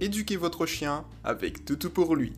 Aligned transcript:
éduquer 0.00 0.36
votre 0.36 0.66
chien 0.66 1.04
avec 1.24 1.64
Toutou 1.64 1.90
pour 1.90 2.16
lui. 2.16 2.32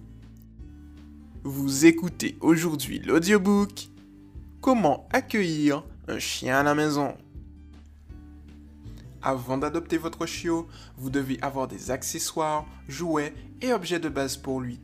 Vous 1.45 1.87
écoutez 1.87 2.37
aujourd'hui 2.41 2.99
l'audiobook 2.99 3.89
Comment 4.61 5.09
accueillir 5.13 5.85
un 6.09 6.19
chien 6.19 6.59
à 6.59 6.63
la 6.63 6.75
maison. 6.75 7.17
Avant 9.23 9.59
d'adopter 9.59 9.99
votre 9.99 10.27
chiot, 10.27 10.67
vous 10.97 11.11
devez 11.11 11.39
avoir 11.43 11.69
des 11.69 11.93
accessoires, 11.93 12.67
jouets 12.89 13.35
et 13.61 13.73
objets 13.73 14.01
de 14.01 14.09
base 14.09 14.37
pour 14.37 14.61
lui. 14.61 14.81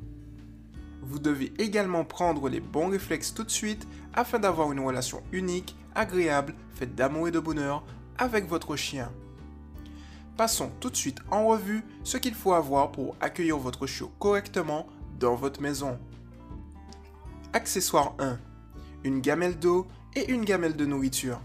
Vous 1.02 1.18
devez 1.18 1.52
également 1.58 2.04
prendre 2.04 2.48
les 2.48 2.60
bons 2.60 2.88
réflexes 2.88 3.34
tout 3.34 3.44
de 3.44 3.50
suite 3.50 3.86
afin 4.14 4.38
d'avoir 4.38 4.70
une 4.72 4.80
relation 4.80 5.22
unique, 5.32 5.76
agréable, 5.94 6.54
faite 6.74 6.94
d'amour 6.94 7.28
et 7.28 7.32
de 7.32 7.40
bonheur 7.40 7.84
avec 8.18 8.46
votre 8.46 8.76
chien. 8.76 9.10
Passons 10.38 10.70
tout 10.78 10.88
de 10.88 10.94
suite 10.94 11.18
en 11.32 11.48
revue 11.48 11.82
ce 12.04 12.16
qu'il 12.16 12.32
faut 12.32 12.52
avoir 12.52 12.92
pour 12.92 13.16
accueillir 13.20 13.58
votre 13.58 13.88
chiot 13.88 14.12
correctement 14.20 14.86
dans 15.18 15.34
votre 15.34 15.60
maison. 15.60 15.98
Accessoire 17.52 18.14
1. 18.20 18.38
Une 19.02 19.20
gamelle 19.20 19.58
d'eau 19.58 19.88
et 20.14 20.30
une 20.30 20.44
gamelle 20.44 20.76
de 20.76 20.86
nourriture. 20.86 21.40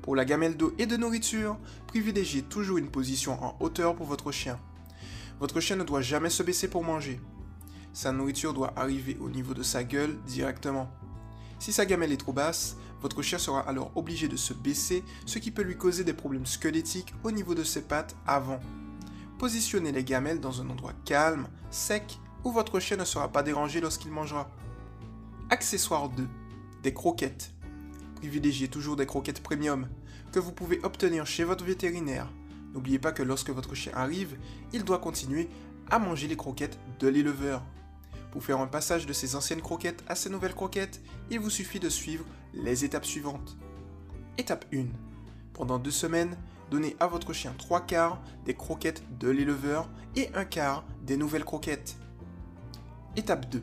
Pour 0.00 0.16
la 0.16 0.24
gamelle 0.24 0.56
d'eau 0.56 0.72
et 0.78 0.86
de 0.86 0.96
nourriture, 0.96 1.58
privilégiez 1.86 2.40
toujours 2.40 2.78
une 2.78 2.88
position 2.88 3.44
en 3.44 3.58
hauteur 3.60 3.94
pour 3.94 4.06
votre 4.06 4.32
chien. 4.32 4.58
Votre 5.38 5.60
chien 5.60 5.76
ne 5.76 5.84
doit 5.84 6.00
jamais 6.00 6.30
se 6.30 6.42
baisser 6.42 6.68
pour 6.68 6.82
manger. 6.82 7.20
Sa 7.92 8.10
nourriture 8.10 8.54
doit 8.54 8.72
arriver 8.74 9.18
au 9.20 9.28
niveau 9.28 9.52
de 9.52 9.62
sa 9.62 9.84
gueule 9.84 10.16
directement. 10.24 10.90
Si 11.58 11.72
sa 11.72 11.84
gamelle 11.84 12.12
est 12.12 12.16
trop 12.16 12.32
basse, 12.32 12.78
votre 13.02 13.22
chien 13.22 13.38
sera 13.38 13.60
alors 13.60 13.92
obligé 13.94 14.28
de 14.28 14.36
se 14.36 14.54
baisser, 14.54 15.04
ce 15.26 15.38
qui 15.38 15.50
peut 15.50 15.62
lui 15.62 15.76
causer 15.76 16.04
des 16.04 16.14
problèmes 16.14 16.46
squelettiques 16.46 17.14
au 17.24 17.30
niveau 17.30 17.54
de 17.54 17.64
ses 17.64 17.82
pattes 17.82 18.16
avant. 18.26 18.60
Positionnez 19.38 19.92
les 19.92 20.04
gamelles 20.04 20.40
dans 20.40 20.62
un 20.62 20.70
endroit 20.70 20.94
calme, 21.04 21.48
sec, 21.70 22.18
où 22.44 22.52
votre 22.52 22.80
chien 22.80 22.96
ne 22.96 23.04
sera 23.04 23.28
pas 23.30 23.42
dérangé 23.42 23.80
lorsqu'il 23.80 24.10
mangera. 24.10 24.48
Accessoire 25.50 26.08
2. 26.08 26.26
Des 26.82 26.94
croquettes. 26.94 27.52
Privilégiez 28.16 28.68
toujours 28.68 28.96
des 28.96 29.06
croquettes 29.06 29.42
premium 29.42 29.88
que 30.32 30.38
vous 30.38 30.52
pouvez 30.52 30.80
obtenir 30.82 31.26
chez 31.26 31.44
votre 31.44 31.64
vétérinaire. 31.64 32.32
N'oubliez 32.72 32.98
pas 32.98 33.12
que 33.12 33.22
lorsque 33.22 33.50
votre 33.50 33.74
chien 33.74 33.92
arrive, 33.94 34.36
il 34.72 34.84
doit 34.84 34.98
continuer 34.98 35.48
à 35.90 35.98
manger 35.98 36.28
les 36.28 36.36
croquettes 36.36 36.78
de 36.98 37.08
l'éleveur. 37.08 37.62
Pour 38.36 38.44
faire 38.44 38.60
un 38.60 38.66
passage 38.66 39.06
de 39.06 39.14
ces 39.14 39.34
anciennes 39.34 39.62
croquettes 39.62 40.04
à 40.08 40.14
ces 40.14 40.28
nouvelles 40.28 40.54
croquettes, 40.54 41.00
il 41.30 41.40
vous 41.40 41.48
suffit 41.48 41.80
de 41.80 41.88
suivre 41.88 42.26
les 42.52 42.84
étapes 42.84 43.06
suivantes. 43.06 43.56
Étape 44.36 44.66
1. 44.74 44.88
Pendant 45.54 45.78
deux 45.78 45.90
semaines, 45.90 46.36
donnez 46.70 46.96
à 47.00 47.06
votre 47.06 47.32
chien 47.32 47.54
trois 47.56 47.80
quarts 47.80 48.20
des 48.44 48.52
croquettes 48.52 49.02
de 49.18 49.30
l'éleveur 49.30 49.88
et 50.16 50.28
un 50.34 50.44
quart 50.44 50.84
des 51.00 51.16
nouvelles 51.16 51.46
croquettes. 51.46 51.96
Étape 53.16 53.48
2. 53.48 53.62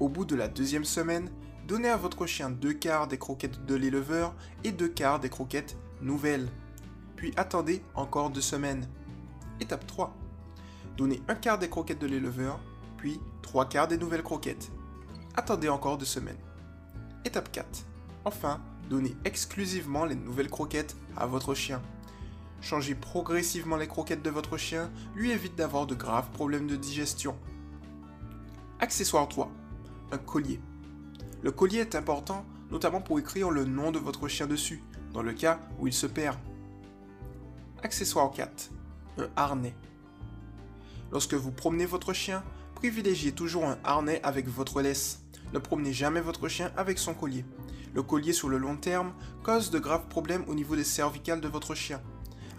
Au 0.00 0.08
bout 0.08 0.24
de 0.24 0.34
la 0.34 0.48
deuxième 0.48 0.84
semaine, 0.84 1.30
donnez 1.68 1.88
à 1.88 1.96
votre 1.96 2.26
chien 2.26 2.50
deux 2.50 2.72
quarts 2.72 3.06
des 3.06 3.18
croquettes 3.18 3.66
de 3.66 3.76
l'éleveur 3.76 4.34
et 4.64 4.72
deux 4.72 4.88
quarts 4.88 5.20
des 5.20 5.30
croquettes 5.30 5.76
nouvelles. 6.02 6.48
Puis 7.14 7.32
attendez 7.36 7.84
encore 7.94 8.30
deux 8.30 8.40
semaines. 8.40 8.88
Étape 9.60 9.86
3. 9.86 10.12
Donnez 10.96 11.22
un 11.28 11.36
quart 11.36 11.60
des 11.60 11.68
croquettes 11.68 12.00
de 12.00 12.08
l'éleveur, 12.08 12.58
puis 12.98 13.18
trois 13.40 13.66
quarts 13.66 13.88
des 13.88 13.96
nouvelles 13.96 14.22
croquettes. 14.22 14.70
Attendez 15.34 15.70
encore 15.70 15.96
deux 15.96 16.04
semaines. 16.04 16.36
Étape 17.24 17.50
4. 17.50 17.66
Enfin, 18.26 18.60
donnez 18.90 19.16
exclusivement 19.24 20.04
les 20.04 20.16
nouvelles 20.16 20.50
croquettes 20.50 20.96
à 21.16 21.26
votre 21.26 21.54
chien. 21.54 21.80
Changer 22.60 22.94
progressivement 22.94 23.76
les 23.76 23.86
croquettes 23.86 24.22
de 24.22 24.30
votre 24.30 24.58
chien 24.58 24.90
lui 25.14 25.30
évite 25.30 25.54
d'avoir 25.54 25.86
de 25.86 25.94
graves 25.94 26.28
problèmes 26.32 26.66
de 26.66 26.76
digestion. 26.76 27.36
Accessoire 28.80 29.28
3 29.28 29.50
un 30.10 30.18
collier. 30.18 30.60
Le 31.42 31.50
collier 31.50 31.78
est 31.78 31.94
important, 31.94 32.44
notamment 32.70 33.00
pour 33.00 33.18
écrire 33.18 33.50
le 33.50 33.64
nom 33.64 33.90
de 33.90 33.98
votre 33.98 34.28
chien 34.28 34.46
dessus, 34.46 34.82
dans 35.12 35.22
le 35.22 35.32
cas 35.32 35.60
où 35.78 35.86
il 35.86 35.92
se 35.92 36.06
perd. 36.06 36.38
Accessoire 37.82 38.30
4. 38.30 38.70
Un 39.18 39.28
harnais. 39.36 39.74
Lorsque 41.12 41.34
vous 41.34 41.52
promenez 41.52 41.86
votre 41.86 42.12
chien, 42.12 42.42
privilégiez 42.78 43.32
toujours 43.32 43.64
un 43.66 43.76
harnais 43.82 44.20
avec 44.22 44.46
votre 44.46 44.80
laisse. 44.80 45.22
Ne 45.52 45.58
promenez 45.58 45.92
jamais 45.92 46.20
votre 46.20 46.46
chien 46.46 46.70
avec 46.76 47.00
son 47.00 47.12
collier. 47.12 47.44
Le 47.92 48.04
collier 48.04 48.32
sur 48.32 48.48
le 48.48 48.56
long 48.56 48.76
terme 48.76 49.14
cause 49.42 49.72
de 49.72 49.80
graves 49.80 50.06
problèmes 50.06 50.44
au 50.46 50.54
niveau 50.54 50.76
des 50.76 50.84
cervicales 50.84 51.40
de 51.40 51.48
votre 51.48 51.74
chien. 51.74 52.00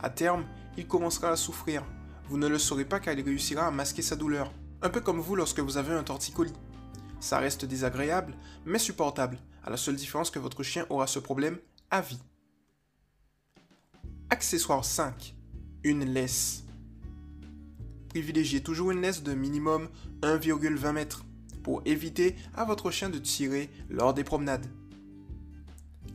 À 0.04 0.10
terme, 0.10 0.44
il 0.76 0.88
commencera 0.88 1.30
à 1.30 1.38
souffrir. 1.38 1.86
Vous 2.28 2.38
ne 2.38 2.48
le 2.48 2.60
saurez 2.60 2.84
pas 2.84 3.00
car 3.00 3.14
il 3.14 3.24
réussira 3.24 3.66
à 3.66 3.72
masquer 3.72 4.02
sa 4.02 4.18
douleur. 4.18 4.52
Un 4.82 4.90
peu 4.90 5.00
comme 5.00 5.22
vous 5.22 5.38
lorsque 5.38 5.62
vous 5.62 5.78
avez 5.78 5.94
un 5.94 6.04
torticolis. 6.04 6.54
Ça 7.22 7.40
reste 7.40 7.64
désagréable, 7.64 8.34
mais 8.66 8.78
supportable, 8.78 9.40
à 9.64 9.70
la 9.70 9.78
seule 9.78 9.96
différence 9.96 10.32
que 10.32 10.40
votre 10.40 10.64
chien 10.64 10.86
aura 10.90 11.08
ce 11.08 11.20
problème 11.20 11.60
à 11.92 12.02
vie. 12.02 12.20
Accessoire 14.30 14.84
5. 14.84 15.34
Une 15.86 16.04
laisse. 16.04 16.66
Privilégiez 18.10 18.62
toujours 18.62 18.90
une 18.90 19.02
laisse 19.02 19.22
de 19.22 19.36
minimum 19.36 19.88
1,20 20.22 20.98
m 20.98 21.08
pour 21.62 21.84
éviter 21.86 22.36
à 22.56 22.66
votre 22.66 22.90
chien 22.90 23.10
de 23.10 23.20
tirer 23.20 23.70
lors 23.88 24.16
des 24.16 24.24
promenades. 24.24 24.66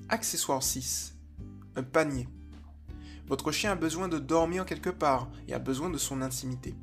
Accessoire 0.08 0.62
6. 0.62 1.14
Un 1.76 1.84
panier. 1.84 2.28
Votre 3.28 3.52
chien 3.52 3.72
a 3.72 3.76
besoin 3.76 4.08
de 4.08 4.18
dormir 4.18 4.66
quelque 4.66 4.90
part 4.90 5.30
et 5.46 5.54
a 5.54 5.60
besoin 5.60 5.88
de 5.88 5.96
son 5.96 6.20
intimité. 6.20 6.74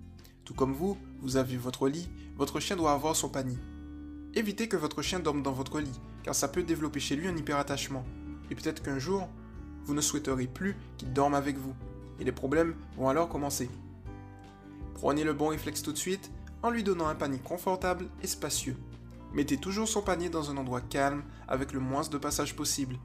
Tout 0.45 0.53
comme 0.53 0.73
vous, 0.73 0.97
vous 1.19 1.35
avez 1.35 1.57
votre 1.57 1.89
lit, 1.89 2.09
votre 2.38 2.61
chien 2.61 2.77
doit 2.77 2.94
avoir 2.94 3.16
son 3.17 3.27
panier. 3.27 3.57
Évitez 4.33 4.69
que 4.69 4.77
votre 4.77 5.01
chien 5.01 5.19
dorme 5.19 5.44
dans 5.44 5.51
votre 5.51 5.81
lit, 5.81 6.00
car 6.23 6.33
ça 6.33 6.47
peut 6.47 6.63
développer 6.63 7.01
chez 7.01 7.17
lui 7.17 7.27
un 7.27 7.35
hyperattachement. 7.35 8.05
Et 8.50 8.55
peut-être 8.55 8.81
qu'un 8.81 8.97
jour, 8.97 9.27
vous 9.83 9.94
ne 9.94 10.01
souhaiterez 10.01 10.47
plus 10.47 10.77
qu'il 10.97 11.11
dorme 11.11 11.33
avec 11.33 11.57
vous. 11.57 11.75
Et 12.19 12.23
les 12.23 12.31
problèmes 12.31 12.75
vont 12.95 13.09
alors 13.09 13.27
commencer. 13.27 13.69
Prenez 14.96 15.24
le 15.24 15.34
bon 15.34 15.47
réflexe 15.47 15.81
tout 15.81 15.91
de 15.91 15.97
suite 15.97 16.31
en 16.63 16.69
lui 16.69 16.84
donnant 16.84 17.07
un 17.07 17.16
panier 17.16 17.40
confortable 17.40 18.07
et 18.22 18.28
spacieux. 18.28 18.78
Mettez 19.34 19.57
toujours 19.57 19.88
son 19.88 20.02
panier 20.02 20.29
dans 20.29 20.52
un 20.52 20.57
endroit 20.57 20.81
calme 20.81 21.24
avec 21.47 21.74
le 21.74 21.79
moins 21.79 22.07
de 22.07 22.18
passage 22.18 22.56
possible. 22.56 22.97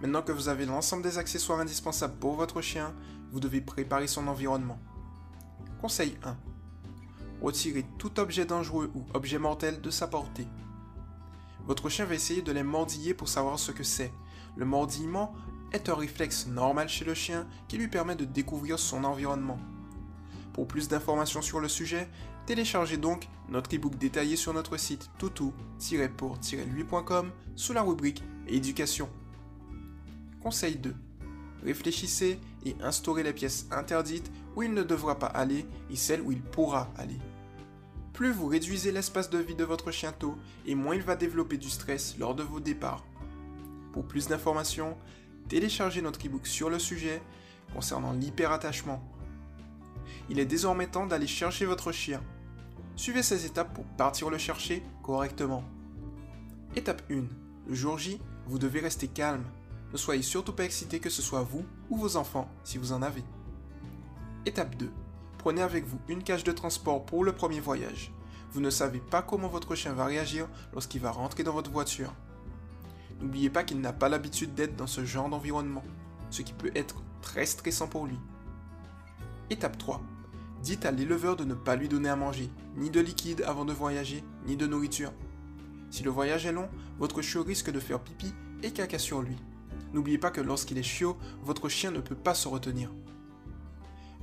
Maintenant 0.00 0.22
que 0.22 0.32
vous 0.32 0.48
avez 0.48 0.66
l'ensemble 0.66 1.02
des 1.02 1.18
accessoires 1.18 1.60
indispensables 1.60 2.16
pour 2.18 2.34
votre 2.34 2.60
chien, 2.60 2.94
vous 3.32 3.40
devez 3.40 3.60
préparer 3.60 4.06
son 4.06 4.28
environnement. 4.28 4.78
Conseil 5.80 6.16
1. 6.24 6.36
Retirez 7.42 7.84
tout 7.98 8.20
objet 8.20 8.44
dangereux 8.44 8.90
ou 8.94 9.04
objet 9.14 9.38
mortel 9.38 9.80
de 9.80 9.90
sa 9.90 10.06
portée. 10.06 10.46
Votre 11.66 11.88
chien 11.88 12.04
va 12.04 12.14
essayer 12.14 12.42
de 12.42 12.52
les 12.52 12.62
mordiller 12.62 13.14
pour 13.14 13.28
savoir 13.28 13.58
ce 13.58 13.72
que 13.72 13.82
c'est. 13.82 14.12
Le 14.56 14.64
mordillement 14.64 15.34
est 15.72 15.88
un 15.88 15.94
réflexe 15.94 16.46
normal 16.46 16.88
chez 16.88 17.04
le 17.04 17.14
chien 17.14 17.46
qui 17.68 17.76
lui 17.76 17.88
permet 17.88 18.14
de 18.14 18.24
découvrir 18.24 18.78
son 18.78 19.02
environnement. 19.04 19.58
Pour 20.56 20.66
plus 20.66 20.88
d'informations 20.88 21.42
sur 21.42 21.60
le 21.60 21.68
sujet, 21.68 22.08
téléchargez 22.46 22.96
donc 22.96 23.28
notre 23.50 23.74
ebook 23.74 23.98
détaillé 23.98 24.36
sur 24.36 24.54
notre 24.54 24.78
site 24.78 25.10
toutou-pour-lui.com 25.18 27.30
sous 27.54 27.74
la 27.74 27.82
rubrique 27.82 28.24
Éducation. 28.48 29.10
Conseil 30.42 30.76
2. 30.76 30.94
Réfléchissez 31.62 32.40
et 32.64 32.74
instaurez 32.80 33.22
les 33.22 33.34
pièces 33.34 33.66
interdites 33.70 34.32
où 34.56 34.62
il 34.62 34.72
ne 34.72 34.82
devra 34.82 35.18
pas 35.18 35.26
aller 35.26 35.66
et 35.90 35.96
celles 35.96 36.22
où 36.22 36.32
il 36.32 36.40
pourra 36.40 36.90
aller. 36.96 37.18
Plus 38.14 38.32
vous 38.32 38.46
réduisez 38.46 38.92
l'espace 38.92 39.28
de 39.28 39.36
vie 39.36 39.56
de 39.56 39.64
votre 39.64 39.90
chien 39.90 40.12
tôt 40.12 40.38
et 40.64 40.74
moins 40.74 40.94
il 40.94 41.02
va 41.02 41.16
développer 41.16 41.58
du 41.58 41.68
stress 41.68 42.16
lors 42.18 42.34
de 42.34 42.42
vos 42.42 42.60
départs. 42.60 43.04
Pour 43.92 44.08
plus 44.08 44.28
d'informations, 44.28 44.96
téléchargez 45.50 46.00
notre 46.00 46.24
ebook 46.24 46.46
sur 46.46 46.70
le 46.70 46.78
sujet 46.78 47.20
concernant 47.74 48.14
l'hyperattachement. 48.14 49.06
Il 50.28 50.38
est 50.38 50.46
désormais 50.46 50.86
temps 50.86 51.06
d'aller 51.06 51.26
chercher 51.26 51.66
votre 51.66 51.92
chien. 51.92 52.22
Suivez 52.96 53.22
ces 53.22 53.44
étapes 53.46 53.74
pour 53.74 53.84
partir 53.84 54.30
le 54.30 54.38
chercher 54.38 54.82
correctement. 55.02 55.64
Étape 56.74 57.02
1. 57.10 57.24
Le 57.68 57.74
jour 57.74 57.98
J, 57.98 58.20
vous 58.46 58.58
devez 58.58 58.80
rester 58.80 59.08
calme. 59.08 59.44
Ne 59.92 59.96
soyez 59.98 60.22
surtout 60.22 60.52
pas 60.52 60.64
excité 60.64 60.98
que 61.00 61.10
ce 61.10 61.22
soit 61.22 61.42
vous 61.42 61.64
ou 61.90 61.96
vos 61.96 62.16
enfants 62.16 62.48
si 62.64 62.78
vous 62.78 62.92
en 62.92 63.02
avez. 63.02 63.24
Étape 64.44 64.76
2. 64.76 64.90
Prenez 65.38 65.62
avec 65.62 65.84
vous 65.84 65.98
une 66.08 66.22
cage 66.22 66.44
de 66.44 66.52
transport 66.52 67.04
pour 67.04 67.24
le 67.24 67.32
premier 67.32 67.60
voyage. 67.60 68.12
Vous 68.52 68.60
ne 68.60 68.70
savez 68.70 69.00
pas 69.00 69.22
comment 69.22 69.48
votre 69.48 69.74
chien 69.74 69.92
va 69.92 70.06
réagir 70.06 70.48
lorsqu'il 70.72 71.00
va 71.00 71.10
rentrer 71.10 71.42
dans 71.42 71.52
votre 71.52 71.70
voiture. 71.70 72.12
N'oubliez 73.20 73.50
pas 73.50 73.64
qu'il 73.64 73.80
n'a 73.80 73.92
pas 73.92 74.08
l'habitude 74.08 74.54
d'être 74.54 74.76
dans 74.76 74.86
ce 74.86 75.04
genre 75.04 75.28
d'environnement, 75.28 75.84
ce 76.30 76.42
qui 76.42 76.52
peut 76.52 76.72
être 76.74 77.02
très 77.22 77.46
stressant 77.46 77.88
pour 77.88 78.06
lui. 78.06 78.18
Étape 79.48 79.78
3. 79.78 80.02
Dites 80.60 80.86
à 80.86 80.90
l'éleveur 80.90 81.36
de 81.36 81.44
ne 81.44 81.54
pas 81.54 81.76
lui 81.76 81.88
donner 81.88 82.08
à 82.08 82.16
manger, 82.16 82.50
ni 82.74 82.90
de 82.90 82.98
liquide 82.98 83.44
avant 83.46 83.64
de 83.64 83.72
voyager, 83.72 84.24
ni 84.44 84.56
de 84.56 84.66
nourriture. 84.66 85.12
Si 85.88 86.02
le 86.02 86.10
voyage 86.10 86.46
est 86.46 86.52
long, 86.52 86.68
votre 86.98 87.22
chiot 87.22 87.44
risque 87.44 87.70
de 87.70 87.78
faire 87.78 88.00
pipi 88.00 88.34
et 88.64 88.72
caca 88.72 88.98
sur 88.98 89.22
lui. 89.22 89.36
N'oubliez 89.92 90.18
pas 90.18 90.32
que 90.32 90.40
lorsqu'il 90.40 90.78
est 90.78 90.82
chiot, 90.82 91.16
votre 91.42 91.68
chien 91.68 91.92
ne 91.92 92.00
peut 92.00 92.16
pas 92.16 92.34
se 92.34 92.48
retenir. 92.48 92.90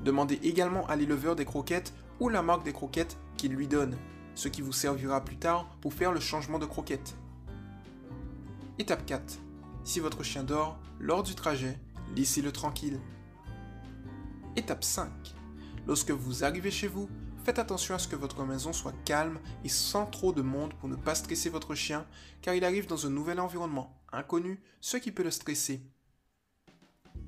Demandez 0.03 0.41
également 0.43 0.85
à 0.87 0.97
l'éleveur 0.97 1.37
des 1.37 1.45
croquettes 1.45 1.93
ou 2.19 2.27
la 2.27 2.43
marque 2.43 2.65
des 2.65 2.73
croquettes 2.73 3.17
qu'il 3.37 3.53
lui 3.53 3.67
donne, 3.67 3.95
ce 4.35 4.49
qui 4.49 4.61
vous 4.61 4.73
servira 4.73 5.23
plus 5.23 5.37
tard 5.37 5.69
pour 5.79 5.93
faire 5.93 6.11
le 6.11 6.19
changement 6.19 6.59
de 6.59 6.65
croquettes. 6.65 7.15
Étape 8.77 9.05
4. 9.05 9.39
Si 9.85 10.01
votre 10.01 10.23
chien 10.23 10.43
dort 10.43 10.77
lors 10.99 11.23
du 11.23 11.33
trajet, 11.33 11.79
laissez-le 12.13 12.51
tranquille. 12.51 12.99
Étape 14.55 14.83
5. 14.83 15.09
Lorsque 15.87 16.11
vous 16.11 16.43
arrivez 16.43 16.69
chez 16.69 16.87
vous, 16.87 17.09
faites 17.43 17.57
attention 17.57 17.95
à 17.95 17.99
ce 17.99 18.07
que 18.07 18.15
votre 18.15 18.43
maison 18.43 18.71
soit 18.71 18.93
calme 19.03 19.39
et 19.63 19.69
sans 19.69 20.05
trop 20.05 20.31
de 20.31 20.43
monde 20.43 20.75
pour 20.75 20.89
ne 20.89 20.95
pas 20.95 21.15
stresser 21.15 21.49
votre 21.49 21.73
chien, 21.73 22.05
car 22.41 22.53
il 22.53 22.63
arrive 22.63 22.85
dans 22.85 23.07
un 23.07 23.09
nouvel 23.09 23.39
environnement 23.39 23.99
inconnu, 24.11 24.61
ce 24.79 24.97
qui 24.97 25.11
peut 25.11 25.23
le 25.23 25.31
stresser. 25.31 25.81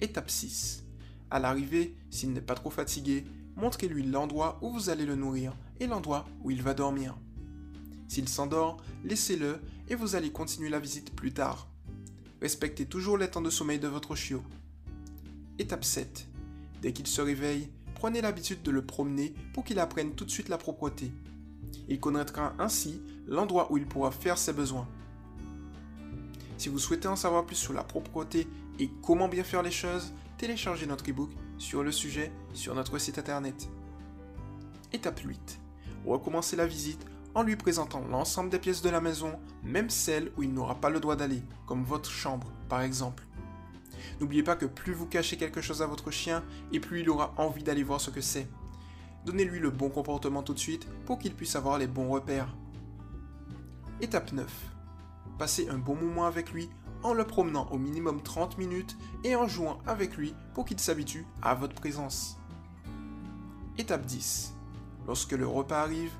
Étape 0.01 0.29
6. 0.29 0.83
À 1.31 1.39
l'arrivée, 1.39 1.97
s'il 2.11 2.31
n'est 2.31 2.41
pas 2.41 2.53
trop 2.53 2.69
fatigué, 2.69 3.25
montrez-lui 3.55 4.03
l'endroit 4.03 4.59
où 4.61 4.71
vous 4.71 4.89
allez 4.91 5.07
le 5.07 5.15
nourrir 5.15 5.53
et 5.79 5.87
l'endroit 5.87 6.25
où 6.43 6.51
il 6.51 6.61
va 6.61 6.75
dormir. 6.75 7.17
S'il 8.07 8.29
s'endort, 8.29 8.77
laissez-le 9.03 9.59
et 9.89 9.95
vous 9.95 10.15
allez 10.15 10.31
continuer 10.31 10.69
la 10.69 10.79
visite 10.79 11.15
plus 11.15 11.33
tard. 11.33 11.67
Respectez 12.39 12.85
toujours 12.85 13.17
les 13.17 13.31
temps 13.31 13.41
de 13.41 13.49
sommeil 13.49 13.79
de 13.79 13.87
votre 13.87 14.15
chiot. 14.15 14.43
Étape 15.57 15.83
7. 15.83 16.27
Dès 16.85 16.93
qu'il 16.93 17.07
se 17.07 17.19
réveille, 17.19 17.67
prenez 17.95 18.21
l'habitude 18.21 18.61
de 18.61 18.69
le 18.69 18.85
promener 18.85 19.33
pour 19.55 19.63
qu'il 19.63 19.79
apprenne 19.79 20.11
tout 20.13 20.23
de 20.23 20.29
suite 20.29 20.49
la 20.49 20.59
propreté. 20.59 21.11
Il 21.89 21.99
connaîtra 21.99 22.53
ainsi 22.59 23.01
l'endroit 23.25 23.71
où 23.71 23.77
il 23.77 23.87
pourra 23.87 24.11
faire 24.11 24.37
ses 24.37 24.53
besoins. 24.53 24.87
Si 26.59 26.69
vous 26.69 26.77
souhaitez 26.77 27.07
en 27.07 27.15
savoir 27.15 27.47
plus 27.47 27.55
sur 27.55 27.73
la 27.73 27.83
propreté 27.83 28.47
et 28.77 28.91
comment 29.01 29.27
bien 29.27 29.43
faire 29.43 29.63
les 29.63 29.71
choses, 29.71 30.13
téléchargez 30.37 30.85
notre 30.85 31.09
ebook 31.09 31.31
sur 31.57 31.81
le 31.81 31.91
sujet 31.91 32.31
sur 32.53 32.75
notre 32.75 32.99
site 32.99 33.17
internet. 33.17 33.67
Étape 34.93 35.21
8. 35.21 35.59
Recommencez 36.05 36.55
la 36.55 36.67
visite 36.67 37.03
en 37.33 37.41
lui 37.41 37.55
présentant 37.55 38.05
l'ensemble 38.11 38.51
des 38.51 38.59
pièces 38.59 38.83
de 38.83 38.91
la 38.91 39.01
maison, 39.01 39.39
même 39.63 39.89
celles 39.89 40.31
où 40.37 40.43
il 40.43 40.53
n'aura 40.53 40.75
pas 40.75 40.91
le 40.91 40.99
droit 40.99 41.15
d'aller, 41.15 41.41
comme 41.65 41.83
votre 41.83 42.11
chambre 42.11 42.51
par 42.69 42.83
exemple. 42.83 43.23
N'oubliez 44.19 44.43
pas 44.43 44.55
que 44.55 44.65
plus 44.65 44.93
vous 44.93 45.05
cachez 45.05 45.37
quelque 45.37 45.61
chose 45.61 45.81
à 45.81 45.87
votre 45.87 46.11
chien, 46.11 46.43
et 46.71 46.79
plus 46.79 47.01
il 47.01 47.09
aura 47.09 47.33
envie 47.37 47.63
d'aller 47.63 47.83
voir 47.83 48.01
ce 48.01 48.09
que 48.09 48.21
c'est. 48.21 48.47
Donnez-lui 49.25 49.59
le 49.59 49.71
bon 49.71 49.89
comportement 49.89 50.43
tout 50.43 50.53
de 50.53 50.59
suite 50.59 50.87
pour 51.05 51.17
qu'il 51.19 51.33
puisse 51.33 51.55
avoir 51.55 51.77
les 51.77 51.87
bons 51.87 52.09
repères. 52.09 52.55
Étape 54.01 54.33
9. 54.33 54.45
Passez 55.39 55.67
un 55.69 55.77
bon 55.77 55.95
moment 55.95 56.25
avec 56.25 56.51
lui 56.51 56.69
en 57.01 57.13
le 57.13 57.25
promenant 57.25 57.67
au 57.71 57.77
minimum 57.77 58.21
30 58.21 58.57
minutes 58.57 58.97
et 59.23 59.35
en 59.35 59.47
jouant 59.47 59.79
avec 59.85 60.17
lui 60.17 60.33
pour 60.53 60.65
qu'il 60.65 60.79
s'habitue 60.79 61.25
à 61.41 61.55
votre 61.55 61.75
présence. 61.75 62.37
Étape 63.77 64.05
10. 64.05 64.53
Lorsque 65.07 65.33
le 65.33 65.47
repas 65.47 65.81
arrive, 65.81 66.11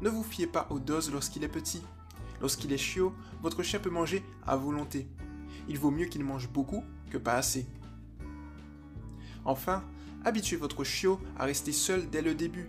ne 0.00 0.08
vous 0.08 0.22
fiez 0.22 0.46
pas 0.46 0.66
aux 0.70 0.78
doses 0.78 1.10
lorsqu'il 1.12 1.44
est 1.44 1.48
petit. 1.48 1.82
Lorsqu'il 2.40 2.72
est 2.72 2.78
chiot, 2.78 3.12
votre 3.42 3.62
chien 3.62 3.80
peut 3.80 3.90
manger 3.90 4.24
à 4.46 4.56
volonté. 4.56 5.08
Il 5.68 5.78
vaut 5.78 5.90
mieux 5.90 6.06
qu'il 6.06 6.24
mange 6.24 6.48
beaucoup 6.48 6.82
que 7.10 7.18
pas 7.18 7.34
assez. 7.34 7.66
Enfin, 9.44 9.82
habituez 10.24 10.56
votre 10.56 10.84
chiot 10.84 11.20
à 11.38 11.44
rester 11.44 11.72
seul 11.72 12.08
dès 12.10 12.22
le 12.22 12.34
début. 12.34 12.68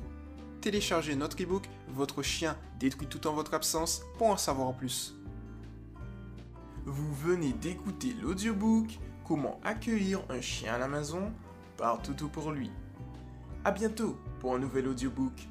Téléchargez 0.62 1.16
notre 1.16 1.40
ebook 1.42 1.68
Votre 1.90 2.22
chien 2.22 2.57
détruit 2.80 3.07
tout 3.07 3.28
en 3.28 3.34
votre 3.34 3.54
absence 3.54 4.01
pour 4.18 4.28
en 4.28 4.38
savoir 4.38 4.74
plus. 4.74 5.16
Vous 6.86 7.13
venez 7.13 7.54
d'écouter 7.54 8.16
l'audiobook 8.22 9.00
Comment 9.25 9.60
accueillir 9.63 10.22
un 10.30 10.42
chien 10.42 10.74
à 10.74 10.78
la 10.80 10.88
maison 10.88 11.31
par 11.78 12.02
Toutou 12.02 12.30
pour 12.30 12.52
lui. 12.52 12.72
A 13.63 13.72
bientôt 13.72 14.18
pour 14.40 14.56
un 14.56 14.60
nouvel 14.60 14.88
audiobook. 14.88 15.48